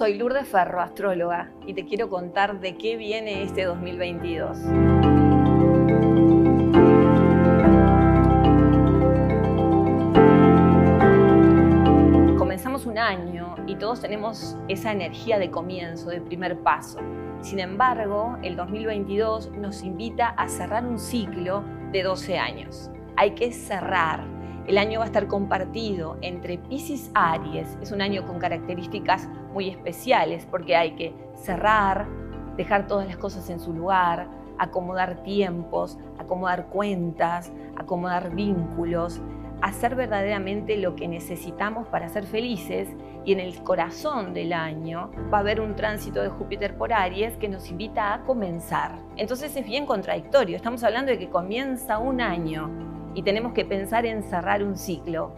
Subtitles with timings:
[0.00, 4.56] Soy Lourdes Ferro, astróloga, y te quiero contar de qué viene este 2022.
[12.38, 17.00] Comenzamos un año y todos tenemos esa energía de comienzo, de primer paso.
[17.40, 22.88] Sin embargo, el 2022 nos invita a cerrar un ciclo de 12 años.
[23.16, 24.24] Hay que cerrar,
[24.68, 27.78] el año va a estar compartido entre Pisces Aries.
[27.80, 32.06] Es un año con características muy especiales porque hay que cerrar,
[32.58, 39.22] dejar todas las cosas en su lugar, acomodar tiempos, acomodar cuentas, acomodar vínculos,
[39.62, 42.90] hacer verdaderamente lo que necesitamos para ser felices
[43.24, 47.38] y en el corazón del año va a haber un tránsito de Júpiter por Aries
[47.38, 48.98] que nos invita a comenzar.
[49.16, 54.06] Entonces es bien contradictorio, estamos hablando de que comienza un año y tenemos que pensar
[54.06, 55.32] en cerrar un ciclo.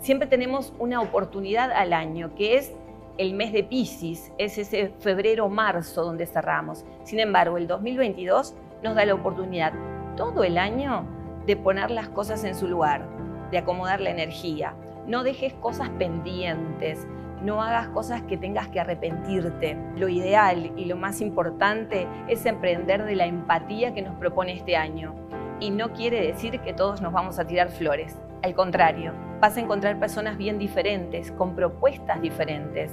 [0.00, 2.72] Siempre tenemos una oportunidad al año, que es
[3.18, 6.86] el mes de Pisces, es ese febrero-marzo donde cerramos.
[7.04, 9.74] Sin embargo, el 2022 nos da la oportunidad
[10.16, 11.04] todo el año
[11.44, 13.06] de poner las cosas en su lugar,
[13.50, 14.72] de acomodar la energía.
[15.06, 17.06] No dejes cosas pendientes,
[17.42, 19.76] no hagas cosas que tengas que arrepentirte.
[19.96, 24.76] Lo ideal y lo más importante es emprender de la empatía que nos propone este
[24.78, 25.28] año
[25.60, 28.16] y no quiere decir que todos nos vamos a tirar flores.
[28.42, 32.92] Al contrario, vas a encontrar personas bien diferentes, con propuestas diferentes,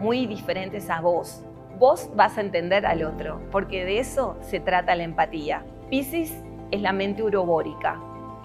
[0.00, 1.44] muy diferentes a vos.
[1.78, 5.64] Vos vas a entender al otro, porque de eso se trata la empatía.
[5.90, 8.00] Piscis es la mente urobórica,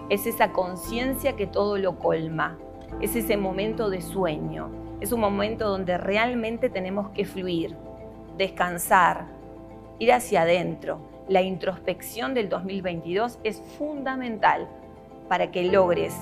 [0.10, 2.58] es esa conciencia que todo lo colma,
[3.02, 4.70] es ese momento de sueño,
[5.02, 7.76] es un momento donde realmente tenemos que fluir,
[8.38, 9.26] descansar,
[10.00, 14.68] ir hacia adentro, la introspección del 2022 es fundamental
[15.28, 16.16] para que logres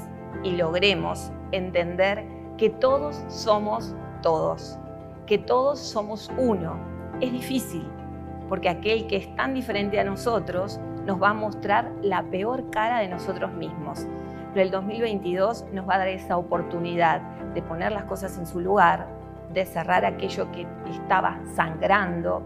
[0.44, 2.24] y logremos entender
[2.58, 4.80] que todos somos todos,
[5.28, 6.78] que todos somos uno.
[7.22, 7.88] Es difícil,
[8.50, 13.00] porque aquel que es tan diferente a nosotros nos va a mostrar la peor cara
[13.00, 14.08] de nosotros mismos.
[14.54, 17.22] Pero el 2022 nos va a dar esa oportunidad
[17.54, 19.08] de poner las cosas en su lugar,
[19.54, 22.42] de cerrar aquello que estaba sangrando,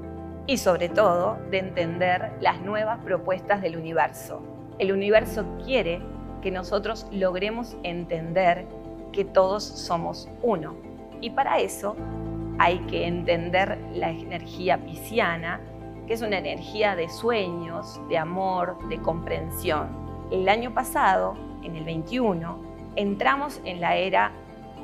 [0.50, 4.42] y sobre todo de entender las nuevas propuestas del universo.
[4.80, 6.02] El universo quiere
[6.42, 8.66] que nosotros logremos entender
[9.12, 10.74] que todos somos uno.
[11.22, 11.96] Y para eso
[12.58, 15.62] hay que entender la energía pisciana,
[16.08, 19.88] que es una energía de sueños, de amor, de comprensión.
[20.32, 22.60] El año pasado, en el 21,
[22.96, 24.32] entramos en la era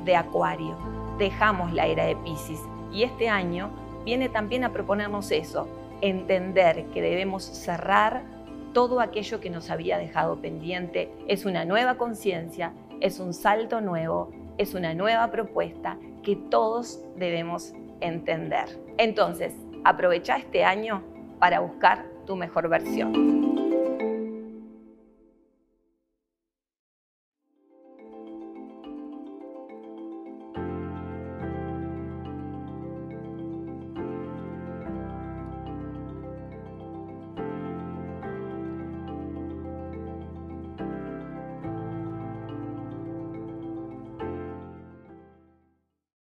[0.04, 0.76] de Acuario,
[1.18, 2.60] dejamos la era de Pisces
[2.92, 3.68] y este año
[4.06, 5.68] viene también a proponernos eso,
[6.00, 8.22] entender que debemos cerrar
[8.72, 11.10] todo aquello que nos había dejado pendiente.
[11.26, 17.74] Es una nueva conciencia, es un salto nuevo, es una nueva propuesta que todos debemos
[18.00, 18.66] entender.
[18.96, 21.02] Entonces, aprovecha este año
[21.40, 23.55] para buscar tu mejor versión.